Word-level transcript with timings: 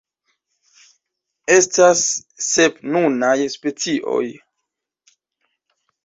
Estas 1.55 1.99
sep 2.45 2.79
nunaj 2.95 3.35
specioj. 3.55 4.23